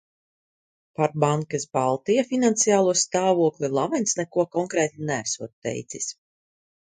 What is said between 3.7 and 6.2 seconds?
Lavents neko konkrēti neesot teicis."